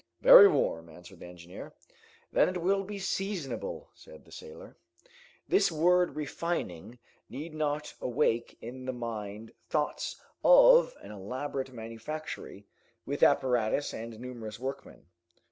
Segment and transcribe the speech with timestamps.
[0.21, 1.73] "Very warm," answered the engineer.
[2.33, 4.75] "Then it will be seasonable!" said the sailor.
[5.47, 6.97] This word refining
[7.29, 12.65] need not awake in the mind thoughts of an elaborate manufactory
[13.05, 15.05] with apparatus and numerous workmen.